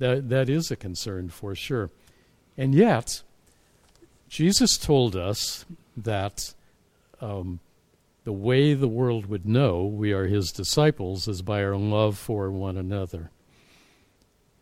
That, 0.00 0.28
that 0.28 0.48
is 0.48 0.72
a 0.72 0.76
concern 0.76 1.28
for 1.28 1.54
sure. 1.54 1.90
And 2.58 2.74
yet, 2.74 3.22
Jesus 4.28 4.76
told 4.76 5.14
us 5.14 5.64
that 5.96 6.52
um, 7.20 7.60
the 8.24 8.32
way 8.32 8.74
the 8.74 8.88
world 8.88 9.26
would 9.26 9.46
know 9.46 9.84
we 9.84 10.10
are 10.12 10.26
his 10.26 10.50
disciples 10.50 11.28
is 11.28 11.42
by 11.42 11.62
our 11.62 11.76
love 11.76 12.18
for 12.18 12.50
one 12.50 12.76
another. 12.76 13.30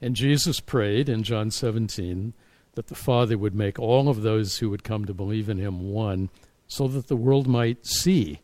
And 0.01 0.15
Jesus 0.15 0.61
prayed 0.61 1.09
in 1.09 1.23
John 1.23 1.51
17 1.51 2.33
that 2.75 2.87
the 2.87 2.95
Father 2.95 3.37
would 3.37 3.55
make 3.55 3.79
all 3.79 4.09
of 4.09 4.23
those 4.23 4.59
who 4.59 4.71
would 4.71 4.85
come 4.85 5.05
to 5.07 5.15
believe 5.15 5.49
in 5.49 5.59
him 5.59 5.91
one, 5.91 6.31
so 6.69 6.87
that 6.89 7.09
the 7.09 7.17
world 7.17 7.47
might 7.49 7.85
see 7.87 8.41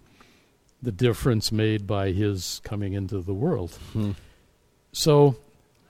the 0.82 0.90
difference 0.92 1.52
made 1.52 1.86
by 1.86 2.10
his 2.10 2.60
coming 2.64 2.92
into 2.94 3.20
the 3.20 3.34
world. 3.34 3.78
So 4.92 5.36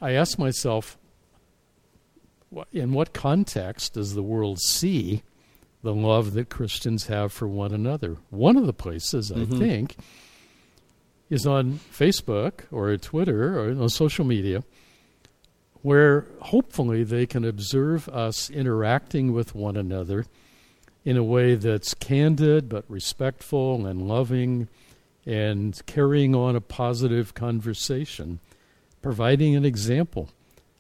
I 0.01 0.13
asked 0.13 0.39
myself, 0.39 0.99
in 2.73 2.93
what 2.93 3.13
context 3.13 3.95
does 3.95 4.15
the 4.15 4.23
world 4.23 4.61
see 4.61 5.23
the 5.83 5.95
love 5.95 6.35
that 6.35 6.51
Christians 6.51 7.07
have 7.07 7.33
for 7.33 7.49
one 7.49 7.73
another? 7.73 8.19
One 8.31 8.57
of 8.57 8.67
the 8.67 8.73
places, 8.73 9.33
I 9.33 9.37
Mhm. 9.39 9.59
think, 9.59 9.97
is 11.31 11.47
on 11.47 11.81
Facebook 11.93 12.61
or 12.71 12.97
Twitter 12.97 13.59
or 13.59 13.71
on 13.71 13.89
social 13.89 14.25
media, 14.25 14.63
where 15.85 16.25
hopefully 16.41 17.05
they 17.05 17.27
can 17.27 17.45
observe 17.45 18.09
us 18.09 18.49
interacting 18.49 19.35
with 19.35 19.55
one 19.55 19.77
another 19.77 20.25
in 21.05 21.15
a 21.15 21.23
way 21.23 21.55
that's 21.55 21.93
candid 21.93 22.71
but 22.71 22.87
respectful 22.89 23.87
and 23.87 24.09
loving 24.09 24.67
and 25.27 25.85
carrying 25.85 26.35
on 26.35 26.57
a 26.57 26.61
positive 26.61 27.35
conversation 27.35 28.41
providing 29.03 29.55
an 29.55 29.67
example 29.67 30.31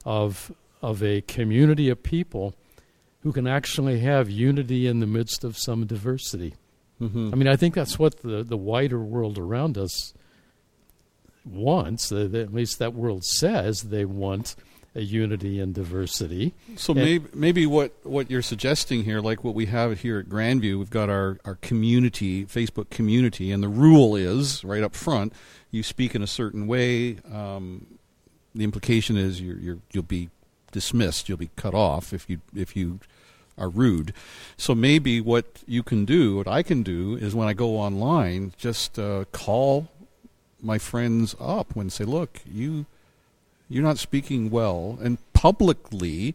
of 0.06 0.50
of 0.80 1.02
a 1.02 1.20
community 1.20 1.90
of 1.90 2.02
people 2.02 2.54
who 3.22 3.30
can 3.30 3.46
actually 3.46 4.00
have 4.00 4.30
unity 4.30 4.86
in 4.86 5.00
the 5.00 5.06
midst 5.06 5.44
of 5.44 5.58
some 5.58 5.84
diversity. 5.84 6.54
Mm-hmm. 6.98 7.30
I 7.32 7.36
mean, 7.36 7.48
I 7.48 7.56
think 7.56 7.74
that's 7.74 7.98
what 7.98 8.22
the, 8.22 8.42
the 8.42 8.56
wider 8.56 9.00
world 9.00 9.38
around 9.38 9.76
us 9.76 10.14
wants. 11.44 12.10
At 12.10 12.54
least 12.54 12.78
that 12.78 12.94
world 12.94 13.24
says 13.24 13.82
they 13.82 14.06
want 14.06 14.56
unity 15.02 15.58
and 15.60 15.74
diversity. 15.74 16.54
So 16.76 16.92
And- 16.92 17.02
maybe 17.02 17.26
maybe 17.34 17.66
what, 17.66 17.92
what 18.04 18.30
you're 18.30 18.42
suggesting 18.42 19.04
here, 19.04 19.20
like 19.20 19.42
what 19.44 19.54
we 19.54 19.66
have 19.66 20.00
here 20.00 20.18
at 20.20 20.28
Grandview, 20.28 20.78
we've 20.78 20.90
got 20.90 21.10
our, 21.10 21.38
our 21.44 21.56
community, 21.56 22.44
Facebook 22.46 22.90
community, 22.90 23.50
and 23.50 23.62
the 23.62 23.68
rule 23.68 24.14
is 24.16 24.62
right 24.64 24.82
up 24.82 24.94
front: 24.94 25.32
you 25.70 25.82
speak 25.82 26.14
in 26.14 26.22
a 26.22 26.26
certain 26.26 26.66
way. 26.66 27.18
Um, 27.32 27.86
the 28.54 28.62
implication 28.64 29.16
is 29.16 29.40
you're, 29.40 29.58
you're 29.58 29.78
you'll 29.92 30.04
be 30.04 30.30
dismissed, 30.70 31.28
you'll 31.28 31.38
be 31.38 31.50
cut 31.56 31.74
off 31.74 32.12
if 32.12 32.30
you 32.30 32.40
if 32.54 32.76
you 32.76 33.00
are 33.58 33.68
rude. 33.68 34.12
So 34.56 34.74
maybe 34.74 35.20
what 35.20 35.62
you 35.66 35.82
can 35.82 36.04
do, 36.04 36.36
what 36.36 36.48
I 36.48 36.62
can 36.62 36.82
do, 36.82 37.16
is 37.16 37.34
when 37.34 37.46
I 37.48 37.52
go 37.52 37.76
online, 37.76 38.52
just 38.56 38.98
uh, 38.98 39.24
call 39.32 39.88
my 40.60 40.78
friends 40.78 41.34
up 41.40 41.74
and 41.76 41.92
say, 41.92 42.04
"Look, 42.04 42.40
you 42.44 42.86
you're 43.74 43.82
not 43.82 43.98
speaking 43.98 44.50
well," 44.50 44.98
and 45.02 45.18
publicly 45.32 46.34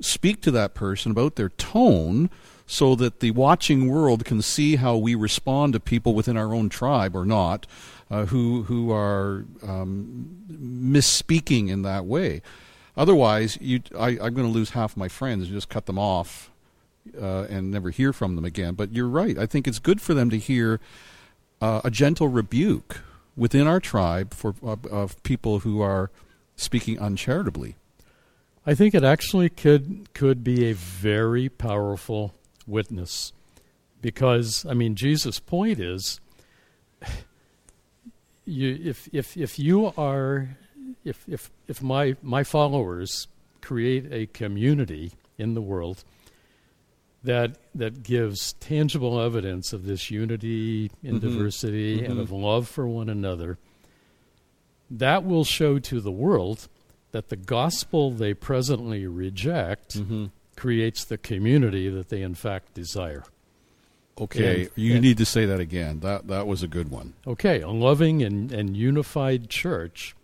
speak 0.00 0.42
to 0.42 0.50
that 0.50 0.74
person 0.74 1.12
about 1.12 1.36
their 1.36 1.48
tone 1.50 2.28
so 2.66 2.94
that 2.96 3.20
the 3.20 3.30
watching 3.30 3.88
world 3.88 4.24
can 4.24 4.42
see 4.42 4.76
how 4.76 4.96
we 4.96 5.14
respond 5.14 5.72
to 5.72 5.80
people 5.80 6.14
within 6.14 6.36
our 6.36 6.52
own 6.52 6.68
tribe 6.68 7.14
or 7.14 7.24
not 7.24 7.66
uh, 8.10 8.26
who 8.26 8.64
who 8.64 8.90
are 8.92 9.44
um, 9.62 10.44
misspeaking 10.50 11.68
in 11.68 11.82
that 11.82 12.04
way. 12.04 12.42
Otherwise, 12.96 13.58
you, 13.60 13.80
I, 13.98 14.10
I'm 14.10 14.34
going 14.34 14.46
to 14.46 14.46
lose 14.46 14.70
half 14.70 14.96
my 14.96 15.08
friends 15.08 15.44
and 15.44 15.52
just 15.52 15.68
cut 15.68 15.86
them 15.86 15.98
off 15.98 16.50
uh, 17.20 17.42
and 17.48 17.70
never 17.70 17.90
hear 17.90 18.12
from 18.12 18.36
them 18.36 18.44
again. 18.44 18.74
But 18.74 18.92
you're 18.92 19.08
right. 19.08 19.38
I 19.38 19.46
think 19.46 19.68
it's 19.68 19.78
good 19.78 20.00
for 20.00 20.14
them 20.14 20.30
to 20.30 20.38
hear 20.38 20.80
uh, 21.60 21.82
a 21.84 21.90
gentle 21.90 22.28
rebuke 22.28 23.00
within 23.36 23.66
our 23.66 23.80
tribe 23.80 24.32
for 24.32 24.54
uh, 24.64 24.76
of 24.90 25.22
people 25.22 25.60
who 25.60 25.80
are 25.82 26.10
speaking 26.56 26.98
uncharitably. 26.98 27.76
I 28.66 28.74
think 28.74 28.94
it 28.94 29.04
actually 29.04 29.48
could 29.48 30.08
could 30.14 30.42
be 30.42 30.68
a 30.68 30.72
very 30.74 31.48
powerful 31.48 32.34
witness 32.66 33.32
because 34.02 34.66
I 34.68 34.74
mean 34.74 34.96
Jesus' 34.96 35.38
point 35.38 35.78
is 35.78 36.20
you 38.44 38.78
if 38.84 39.08
if 39.12 39.36
if 39.36 39.58
you 39.58 39.92
are 39.96 40.56
if 41.04 41.24
if 41.28 41.50
if 41.68 41.82
my 41.82 42.16
my 42.22 42.42
followers 42.44 43.28
create 43.60 44.06
a 44.12 44.26
community 44.26 45.12
in 45.38 45.54
the 45.54 45.60
world 45.62 46.04
that 47.24 47.58
that 47.74 48.02
gives 48.02 48.52
tangible 48.54 49.20
evidence 49.20 49.72
of 49.72 49.84
this 49.86 50.10
unity 50.10 50.90
in 51.02 51.16
Mhm. 51.16 51.20
diversity 51.20 52.04
and 52.04 52.14
Mhm. 52.18 52.20
of 52.20 52.30
love 52.32 52.68
for 52.68 52.86
one 52.86 53.08
another 53.08 53.58
that 54.90 55.24
will 55.24 55.44
show 55.44 55.78
to 55.78 56.00
the 56.00 56.12
world 56.12 56.68
that 57.12 57.28
the 57.28 57.36
gospel 57.36 58.10
they 58.10 58.34
presently 58.34 59.06
reject 59.06 59.98
Mm-hmm. 59.98 60.26
creates 60.56 61.04
the 61.04 61.18
community 61.18 61.88
that 61.88 62.08
they 62.08 62.22
in 62.22 62.34
fact 62.34 62.74
desire. 62.74 63.24
Okay, 64.18 64.62
And- 64.62 64.70
you 64.76 64.94
and- 64.94 65.02
need 65.02 65.18
to 65.18 65.24
say 65.26 65.44
that 65.46 65.60
again. 65.60 66.00
That 66.00 66.26
that 66.28 66.46
was 66.46 66.62
a 66.62 66.68
good 66.68 66.90
one. 66.90 67.14
Okay, 67.26 67.60
a 67.60 67.68
loving 67.68 68.22
and, 68.22 68.50
and 68.52 68.76
unified 68.76 69.48
church 69.50 70.14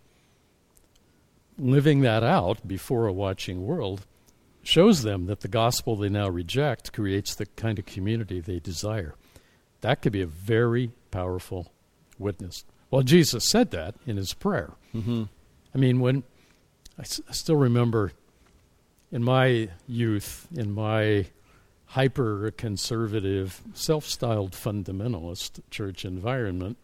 living 1.57 2.01
that 2.01 2.23
out 2.23 2.67
before 2.67 3.05
a 3.07 3.13
watching 3.13 3.65
world 3.65 4.05
shows 4.63 5.03
them 5.03 5.25
that 5.27 5.41
the 5.41 5.47
gospel 5.47 5.95
they 5.95 6.09
now 6.09 6.27
reject 6.27 6.93
creates 6.93 7.35
the 7.35 7.45
kind 7.45 7.77
of 7.77 7.85
community 7.85 8.39
they 8.39 8.59
desire. 8.59 9.13
That 9.81 10.01
could 10.01 10.13
be 10.13 10.21
a 10.21 10.25
very 10.27 10.91
powerful 11.11 11.71
witness. 12.17 12.63
Well, 12.93 13.01
Jesus 13.01 13.49
said 13.49 13.71
that 13.71 13.95
in 14.05 14.17
his 14.17 14.35
prayer. 14.35 14.73
Mm-hmm. 14.93 15.23
I 15.73 15.77
mean, 15.79 15.99
when 15.99 16.21
I, 16.99 17.01
s- 17.01 17.21
I 17.27 17.31
still 17.31 17.55
remember 17.55 18.11
in 19.11 19.23
my 19.23 19.69
youth, 19.87 20.47
in 20.55 20.75
my 20.75 21.25
hyper 21.87 22.51
conservative, 22.51 23.63
self 23.73 24.05
styled 24.05 24.51
fundamentalist 24.51 25.61
church 25.71 26.05
environment, 26.05 26.77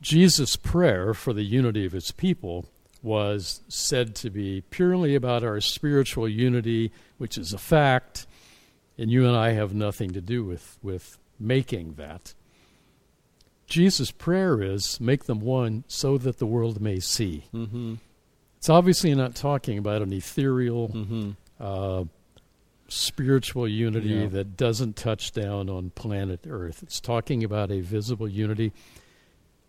Jesus' 0.00 0.54
prayer 0.54 1.14
for 1.14 1.32
the 1.32 1.42
unity 1.42 1.84
of 1.84 1.90
his 1.90 2.12
people 2.12 2.66
was 3.02 3.62
said 3.66 4.14
to 4.14 4.30
be 4.30 4.62
purely 4.70 5.16
about 5.16 5.42
our 5.42 5.60
spiritual 5.60 6.28
unity, 6.28 6.92
which 7.18 7.36
is 7.36 7.52
a 7.52 7.58
fact, 7.58 8.24
and 8.96 9.10
you 9.10 9.26
and 9.26 9.36
I 9.36 9.50
have 9.50 9.74
nothing 9.74 10.12
to 10.12 10.20
do 10.20 10.44
with, 10.44 10.78
with 10.80 11.18
making 11.40 11.94
that. 11.94 12.34
Jesus' 13.70 14.10
prayer 14.10 14.60
is 14.62 15.00
make 15.00 15.24
them 15.24 15.40
one 15.40 15.84
so 15.88 16.18
that 16.18 16.38
the 16.38 16.44
world 16.46 16.80
may 16.80 17.00
see. 17.00 17.44
Mm-hmm. 17.54 17.94
It's 18.58 18.68
obviously 18.68 19.14
not 19.14 19.34
talking 19.34 19.78
about 19.78 20.02
an 20.02 20.12
ethereal, 20.12 20.88
Mm-hmm. 20.90 21.30
uh, 21.58 22.04
spiritual 22.88 23.68
unity 23.68 24.08
Yeah. 24.08 24.26
that 24.26 24.56
doesn't 24.56 24.96
touch 24.96 25.30
down 25.32 25.70
on 25.70 25.90
planet 25.90 26.40
Earth. 26.48 26.82
It's 26.82 27.00
talking 27.00 27.44
about 27.44 27.70
a 27.70 27.80
visible 27.80 28.28
unity. 28.28 28.72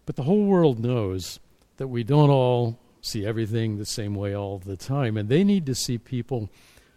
But 0.08 0.16
the 0.16 0.24
whole 0.24 0.46
world 0.46 0.80
knows 0.80 1.40
that 1.78 1.88
we 1.88 2.04
don't 2.04 2.32
all 2.32 2.80
see 3.02 3.24
everything 3.26 3.78
the 3.78 3.86
same 3.86 4.16
way 4.16 4.36
all 4.36 4.58
the 4.58 4.76
time, 4.76 5.18
and 5.18 5.30
they 5.30 5.44
need 5.44 5.66
to 5.68 5.76
see 5.76 5.98
people 6.00 6.50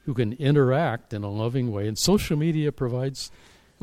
who 0.07 0.15
can 0.15 0.33
interact 0.35 1.13
in 1.13 1.23
a 1.23 1.31
loving 1.31 1.71
way. 1.71 1.87
And 1.87 1.99
social 1.99 2.37
media 2.39 2.73
provides 2.73 3.31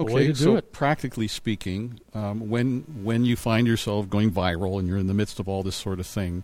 way 0.04 0.24
Okay, 0.24 0.28
do 0.28 0.36
so 0.36 0.56
it. 0.58 0.72
practically 0.72 1.28
speaking, 1.28 2.00
um, 2.14 2.50
when 2.50 2.82
when 3.04 3.26
you 3.26 3.36
find 3.36 3.68
yourself 3.68 4.10
going 4.10 4.32
viral 4.32 4.80
and 4.80 4.88
you're 4.88 4.98
in 4.98 5.08
the 5.08 5.14
midst 5.14 5.40
of 5.40 5.48
all 5.48 5.64
this 5.64 5.76
sort 5.76 6.00
of 6.00 6.08
thing, 6.08 6.44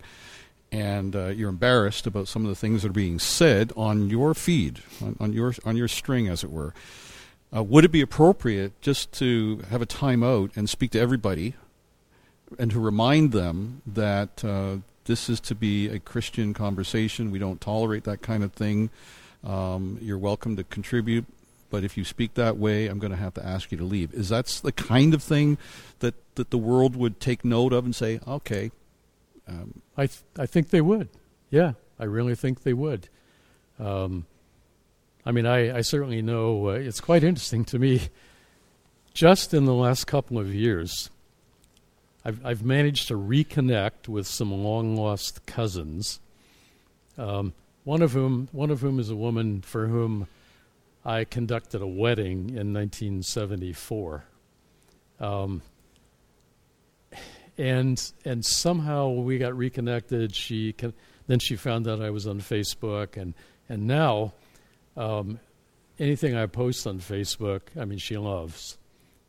and 0.70 1.16
uh, 1.16 1.26
you're 1.28 1.48
embarrassed 1.48 2.06
about 2.06 2.28
some 2.28 2.44
of 2.44 2.48
the 2.48 2.54
things 2.54 2.82
that 2.82 2.90
are 2.90 2.92
being 2.92 3.18
said 3.18 3.72
on 3.76 4.10
your 4.10 4.34
feed, 4.34 4.82
on, 5.02 5.16
on 5.20 5.32
your 5.32 5.54
on 5.64 5.76
your 5.76 5.88
string, 5.88 6.28
as 6.28 6.44
it 6.44 6.50
were, 6.50 6.74
uh, 7.54 7.62
would 7.62 7.84
it 7.84 7.92
be 7.92 8.00
appropriate 8.00 8.80
just 8.80 9.12
to 9.12 9.62
have 9.70 9.80
a 9.80 9.86
timeout 9.86 10.56
and 10.56 10.68
speak 10.68 10.90
to 10.92 11.00
everybody, 11.00 11.54
and 12.58 12.70
to 12.70 12.80
remind 12.80 13.32
them 13.32 13.82
that 13.86 14.44
uh, 14.44 14.76
this 15.04 15.28
is 15.28 15.40
to 15.40 15.54
be 15.54 15.88
a 15.88 15.98
Christian 15.98 16.52
conversation? 16.54 17.30
We 17.30 17.38
don't 17.38 17.60
tolerate 17.60 18.04
that 18.04 18.20
kind 18.20 18.42
of 18.44 18.52
thing. 18.52 18.90
Um, 19.44 19.98
you're 20.02 20.18
welcome 20.18 20.56
to 20.56 20.64
contribute, 20.64 21.24
but 21.70 21.84
if 21.84 21.96
you 21.96 22.04
speak 22.04 22.34
that 22.34 22.56
way, 22.56 22.86
I'm 22.86 22.98
going 22.98 23.10
to 23.10 23.16
have 23.16 23.34
to 23.34 23.44
ask 23.44 23.70
you 23.70 23.78
to 23.78 23.84
leave. 23.84 24.14
Is 24.14 24.30
that 24.30 24.46
the 24.62 24.72
kind 24.72 25.14
of 25.14 25.22
thing 25.22 25.58
that, 25.98 26.14
that 26.36 26.50
the 26.50 26.58
world 26.58 26.96
would 26.96 27.20
take 27.20 27.44
note 27.44 27.72
of 27.72 27.84
and 27.84 27.94
say, 27.94 28.20
okay, 28.26 28.70
um, 29.46 29.82
I 29.96 30.06
th- 30.06 30.22
I 30.38 30.46
think 30.46 30.70
they 30.70 30.80
would. 30.80 31.08
Yeah, 31.50 31.72
I 31.98 32.04
really 32.04 32.34
think 32.34 32.62
they 32.62 32.74
would. 32.74 33.08
Um, 33.78 34.26
I 35.24 35.32
mean, 35.32 35.46
I, 35.46 35.78
I 35.78 35.80
certainly 35.80 36.22
know 36.22 36.68
uh, 36.68 36.72
it's 36.72 37.00
quite 37.00 37.24
interesting 37.24 37.64
to 37.66 37.78
me. 37.78 38.08
Just 39.14 39.52
in 39.52 39.64
the 39.64 39.74
last 39.74 40.06
couple 40.06 40.38
of 40.38 40.54
years, 40.54 41.10
I've 42.24 42.44
I've 42.44 42.62
managed 42.62 43.08
to 43.08 43.14
reconnect 43.14 44.06
with 44.06 44.26
some 44.26 44.52
long 44.52 44.96
lost 44.96 45.44
cousins. 45.46 46.20
Um, 47.16 47.52
one 47.84 48.02
of 48.02 48.12
whom 48.12 48.48
one 48.52 48.70
of 48.70 48.80
whom 48.80 49.00
is 49.00 49.10
a 49.10 49.16
woman 49.16 49.62
for 49.62 49.86
whom 49.86 50.28
I 51.08 51.24
conducted 51.24 51.80
a 51.80 51.86
wedding 51.86 52.50
in 52.50 52.72
1974. 52.74 54.24
Um, 55.20 55.62
and 57.56 58.12
and 58.24 58.44
somehow 58.44 59.08
we 59.08 59.38
got 59.38 59.56
reconnected. 59.56 60.34
She 60.34 60.74
then 61.26 61.38
she 61.38 61.56
found 61.56 61.88
out 61.88 62.00
I 62.00 62.10
was 62.10 62.26
on 62.26 62.40
Facebook, 62.40 63.16
and 63.16 63.34
and 63.68 63.86
now 63.86 64.32
um, 64.96 65.40
anything 65.98 66.36
I 66.36 66.46
post 66.46 66.86
on 66.86 66.98
Facebook, 67.00 67.62
I 67.78 67.84
mean, 67.84 67.98
she 67.98 68.16
loves, 68.16 68.78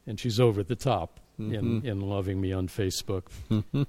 and 0.05 0.19
she's 0.19 0.39
over 0.39 0.63
the 0.63 0.75
top 0.75 1.19
in 1.39 1.81
Mhm. 1.81 1.85
in 1.85 2.01
loving 2.01 2.39
me 2.41 2.51
on 2.53 2.67
Facebook. 2.67 3.23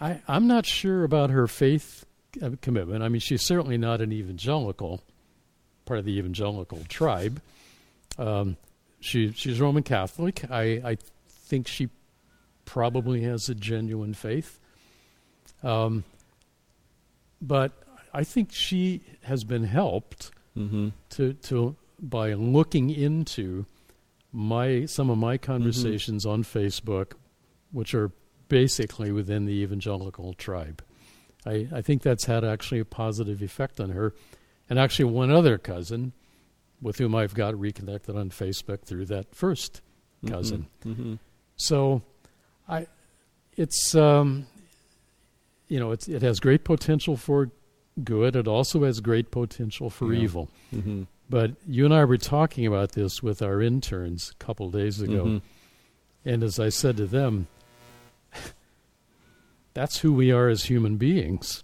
I 0.00 0.20
I'm 0.28 0.46
not 0.46 0.66
sure 0.66 1.02
about 1.04 1.30
her 1.30 1.46
faith 1.48 2.04
uh, 2.42 2.50
commitment. 2.62 3.02
I 3.02 3.08
mean, 3.08 3.20
she's 3.20 3.44
certainly 3.44 3.78
not 3.78 4.00
an 4.00 4.12
evangelical, 4.12 5.02
part 5.90 5.98
of 5.98 6.04
the 6.04 6.16
evangelical 6.18 6.78
tribe. 6.88 7.42
Um, 8.16 8.56
she 9.00 9.32
she's 9.32 9.60
Roman 9.60 9.82
Catholic. 9.82 10.48
I 10.50 10.62
I 10.92 10.98
think 11.28 11.66
she 11.66 11.88
probably 12.64 13.22
has 13.22 13.48
a 13.48 13.54
genuine 13.56 14.14
faith. 14.14 14.60
Um, 15.64 16.04
but 17.42 17.72
I 18.14 18.22
think 18.24 18.52
she 18.52 19.00
has 19.22 19.42
been 19.44 19.64
helped 19.64 20.30
Mhm. 20.56 20.92
to 21.10 21.32
to 21.34 21.76
by 22.00 22.34
looking 22.34 22.90
into 22.90 23.66
my 24.32 24.86
some 24.86 25.10
of 25.10 25.18
my 25.18 25.38
conversations 25.38 26.24
on 26.24 26.44
Facebook, 26.44 27.12
which 27.72 27.94
are 27.94 28.12
basically 28.48 29.10
within 29.12 29.44
the 29.46 29.54
evangelical 29.62 30.34
tribe. 30.34 30.82
I, 31.46 31.66
I 31.72 31.82
think 31.82 32.02
that's 32.02 32.26
had 32.26 32.44
actually 32.44 32.80
a 32.80 32.84
positive 32.84 33.42
effect 33.42 33.80
on 33.80 33.90
her. 33.90 34.14
And 34.70 34.78
actually 34.78 35.06
one 35.06 35.30
other 35.30 35.58
cousin 35.58 36.12
with 36.80 36.96
whom 36.98 37.14
I've 37.14 37.34
got 37.34 37.58
reconnected 37.58 38.16
on 38.16 38.30
Facebook 38.30 38.82
through 38.82 39.04
that 39.06 39.34
first 39.34 39.82
cousin. 40.26 40.66
Mhm. 40.86 41.18
So, 41.56 42.00
I, 42.68 42.86
it's 43.56 43.94
um, 43.94 44.46
you 45.68 45.78
know, 45.80 45.90
it's, 45.90 46.08
it 46.08 46.22
has 46.22 46.40
great 46.40 46.64
potential 46.64 47.16
for 47.16 47.50
good. 48.02 48.34
It 48.36 48.46
also 48.48 48.84
has 48.84 49.00
great 49.00 49.30
potential 49.30 49.90
for 49.90 50.12
Yeah. 50.14 50.22
evil. 50.22 50.48
Mm-hmm. 50.74 51.02
But 51.28 51.52
you 51.66 51.84
and 51.84 51.92
I 51.92 52.04
were 52.04 52.16
talking 52.16 52.66
about 52.66 52.92
this 52.92 53.22
with 53.22 53.42
our 53.42 53.60
interns 53.60 54.30
a 54.32 54.44
couple 54.44 54.70
days 54.70 55.00
ago. 55.00 55.24
Mhm. 55.24 55.42
And 56.24 56.42
as 56.42 56.58
I 56.60 56.68
said 56.70 56.96
to 56.96 57.06
them, 57.06 57.46
that's 59.74 59.98
who 59.98 60.12
we 60.12 60.30
are 60.32 60.48
as 60.48 60.64
human 60.64 60.96
beings. 60.96 61.62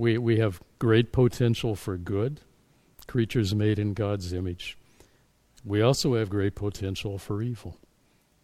We, 0.00 0.16
we 0.16 0.38
have 0.38 0.62
great 0.78 1.12
potential 1.12 1.76
for 1.76 1.98
good, 1.98 2.40
creatures 3.06 3.54
made 3.54 3.78
in 3.78 3.92
God's 3.92 4.32
image. 4.32 4.78
We 5.62 5.82
also 5.82 6.14
have 6.14 6.30
great 6.30 6.54
potential 6.54 7.18
for 7.18 7.42
evil. 7.42 7.76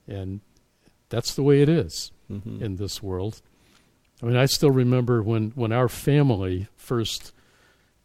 And 0.07 0.41
that's 1.09 1.35
the 1.35 1.43
way 1.43 1.63
it 1.63 1.69
is 1.71 2.13
Mhm. 2.31 2.61
in 2.61 2.77
this 2.77 3.03
world. 3.03 3.41
I 4.23 4.27
mean, 4.27 4.37
I 4.37 4.45
still 4.45 4.71
remember 4.71 5.23
when, 5.23 5.53
when 5.55 5.73
our 5.73 5.89
family 5.89 6.69
first 6.77 7.33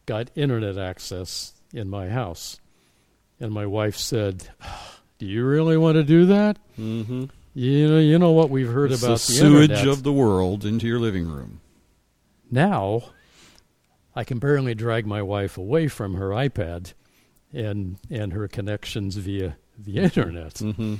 got 0.06 0.30
internet 0.34 0.78
access 0.78 1.52
in 1.74 1.90
my 1.90 2.08
house, 2.08 2.58
and 3.38 3.52
my 3.52 3.66
wife 3.66 3.96
said, 3.98 4.48
"Do 5.18 5.26
you 5.26 5.44
really 5.44 5.76
want 5.76 5.96
to 5.96 6.04
do 6.04 6.24
that? 6.26 6.58
Mhm. 6.78 7.28
You 7.54 7.88
know, 7.88 7.98
you 7.98 8.18
know 8.18 8.30
what 8.32 8.48
we've 8.50 8.70
heard 8.72 8.92
It's 8.92 9.02
about 9.02 9.18
the 9.20 9.32
the 9.32 9.38
sewage 9.40 9.70
internet. 9.70 9.88
of 9.88 10.02
the 10.04 10.12
world 10.12 10.64
into 10.64 10.86
your 10.86 11.00
living 11.00 11.28
room. 11.28 11.60
now, 12.50 13.02
I 14.14 14.24
can 14.24 14.38
barely 14.38 14.74
drag 14.74 15.06
my 15.06 15.22
wife 15.22 15.56
away 15.56 15.88
from 15.88 16.14
her 16.14 16.30
iPad 16.30 16.92
and 17.52 17.96
and 18.10 18.32
her 18.32 18.48
connections 18.48 19.16
via 19.16 19.56
the 19.78 19.96
internet. 20.06 20.54
Mm-hmm. 20.54 20.96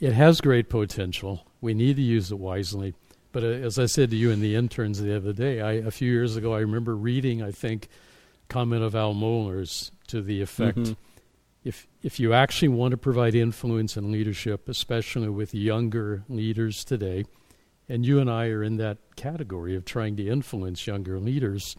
It 0.00 0.12
has 0.12 0.40
great 0.40 0.68
potential. 0.68 1.46
We 1.60 1.74
need 1.74 1.96
to 1.96 2.02
use 2.02 2.32
it 2.32 2.38
wisely. 2.38 2.94
But 3.32 3.44
uh, 3.44 3.48
as 3.48 3.78
I 3.78 3.86
said 3.86 4.10
to 4.10 4.16
you 4.16 4.30
and 4.30 4.42
the 4.42 4.56
interns 4.56 5.00
the 5.00 5.14
other 5.14 5.32
day, 5.32 5.60
I, 5.60 5.72
a 5.72 5.90
few 5.90 6.10
years 6.10 6.36
ago, 6.36 6.54
I 6.54 6.60
remember 6.60 6.96
reading, 6.96 7.42
I 7.42 7.52
think, 7.52 7.88
comment 8.48 8.82
of 8.82 8.96
Al 8.96 9.14
Mohler's 9.14 9.92
to 10.08 10.20
the 10.22 10.40
effect 10.42 10.78
Mhm. 10.78 10.96
if 11.62 11.86
if 12.02 12.18
you 12.18 12.32
actually 12.32 12.68
want 12.68 12.90
to 12.92 12.96
provide 12.96 13.34
influence 13.34 13.96
and 13.96 14.10
leadership, 14.10 14.68
especially 14.68 15.28
with 15.28 15.54
younger 15.54 16.24
leaders 16.28 16.82
today, 16.84 17.24
and 17.88 18.04
you 18.06 18.18
and 18.18 18.28
I 18.30 18.46
are 18.48 18.62
in 18.64 18.78
that 18.78 18.98
category 19.16 19.76
of 19.76 19.84
trying 19.84 20.16
to 20.16 20.26
influence 20.26 20.86
younger 20.86 21.20
leaders, 21.20 21.76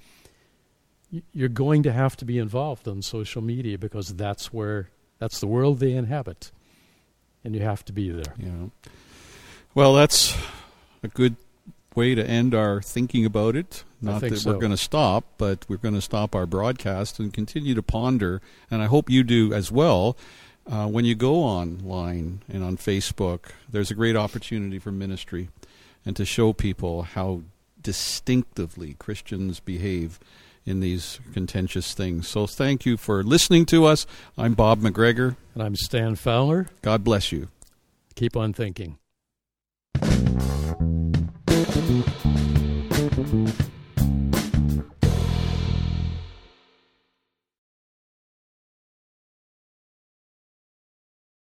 you're 1.33 1.49
going 1.49 1.83
to 1.83 1.91
have 1.91 2.15
to 2.17 2.25
be 2.25 2.37
involved 2.37 2.87
on 2.87 3.01
social 3.01 3.41
media 3.41 3.77
because 3.77 4.15
that's 4.15 4.53
where 4.53 4.89
that's 5.19 5.39
the 5.39 5.47
world 5.47 5.79
they 5.79 5.93
inhabit, 5.93 6.51
and 7.43 7.55
you 7.55 7.61
have 7.61 7.85
to 7.85 7.93
be 7.93 8.09
there. 8.09 8.33
Yeah. 8.37 8.69
Well, 9.73 9.93
that's 9.93 10.35
a 11.03 11.07
good 11.07 11.35
way 11.95 12.15
to 12.15 12.25
end 12.25 12.55
our 12.55 12.81
thinking 12.81 13.25
about 13.25 13.55
it. 13.55 13.83
Not 14.01 14.21
that 14.21 14.37
so. 14.37 14.51
we're 14.51 14.59
going 14.59 14.71
to 14.71 14.77
stop, 14.77 15.25
but 15.37 15.65
we're 15.67 15.77
going 15.77 15.93
to 15.93 16.01
stop 16.01 16.35
our 16.35 16.45
broadcast 16.45 17.19
and 17.19 17.33
continue 17.33 17.75
to 17.75 17.83
ponder. 17.83 18.41
And 18.69 18.81
I 18.81 18.85
hope 18.85 19.09
you 19.09 19.23
do 19.23 19.53
as 19.53 19.71
well. 19.71 20.17
Uh, 20.69 20.87
when 20.87 21.05
you 21.05 21.15
go 21.15 21.35
online 21.35 22.41
and 22.47 22.63
on 22.63 22.77
Facebook, 22.77 23.51
there's 23.69 23.91
a 23.91 23.95
great 23.95 24.15
opportunity 24.15 24.79
for 24.79 24.91
ministry 24.91 25.49
and 26.05 26.15
to 26.15 26.25
show 26.25 26.53
people 26.53 27.03
how 27.03 27.41
distinctively 27.81 28.95
Christians 28.99 29.59
behave 29.59 30.19
in 30.65 30.79
these 30.79 31.19
contentious 31.33 31.93
things. 31.93 32.27
So 32.27 32.47
thank 32.47 32.85
you 32.85 32.97
for 32.97 33.23
listening 33.23 33.65
to 33.67 33.85
us. 33.85 34.05
I'm 34.37 34.53
Bob 34.53 34.79
McGregor. 34.79 35.35
And 35.53 35.63
I'm 35.63 35.75
Stan 35.75 36.15
Fowler. 36.15 36.67
God 36.81 37.03
bless 37.03 37.31
you. 37.31 37.49
Keep 38.15 38.37
on 38.37 38.53
thinking. 38.53 38.97